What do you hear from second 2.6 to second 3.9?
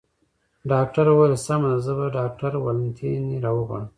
والنتیني را وغواړم.